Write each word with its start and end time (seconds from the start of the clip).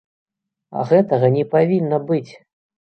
А 0.79 0.87
гэтага 0.93 1.31
не 1.37 1.45
павінна 1.55 2.05
быць! 2.11 2.29